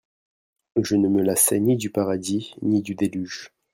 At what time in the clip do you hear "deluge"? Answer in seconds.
2.95-3.51